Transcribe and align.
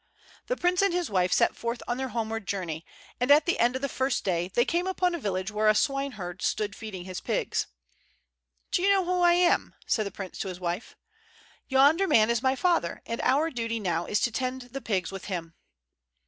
The 0.47 0.57
prince 0.57 0.81
and 0.81 0.95
his 0.95 1.11
wife 1.11 1.31
set 1.31 1.55
forth 1.55 1.83
on 1.87 1.97
their 1.97 2.07
homeward 2.07 2.47
journey, 2.47 2.83
and 3.19 3.29
at 3.29 3.45
the 3.45 3.59
end 3.59 3.75
of 3.75 3.83
the 3.83 3.87
first 3.87 4.23
day 4.23 4.47
they 4.47 4.65
came 4.65 4.87
upon 4.87 5.13
a 5.13 5.19
village 5.19 5.51
where 5.51 5.67
a 5.67 5.75
swineherd 5.75 6.41
stood 6.41 6.75
feeding 6.75 7.05
his 7.05 7.21
pigs. 7.21 7.67
"Do 8.71 8.81
you 8.81 8.89
know 8.89 9.05
who 9.05 9.21
I 9.21 9.33
am?" 9.33 9.75
said 9.85 10.07
the 10.07 10.11
prince 10.11 10.39
to 10.39 10.47
his 10.47 10.59
wife. 10.59 10.95
"Yonder 11.67 12.07
man 12.07 12.31
is 12.31 12.41
my 12.41 12.55
father, 12.55 13.03
and 13.05 13.21
our 13.21 13.51
duty 13.51 13.79
now 13.79 14.07
is 14.07 14.19
to 14.21 14.31
tend 14.31 14.63
the 14.71 14.81
pigs 14.81 15.11
with 15.11 15.25
him." 15.25 15.53